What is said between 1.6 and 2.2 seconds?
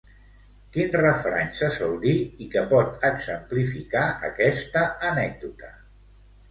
sol dir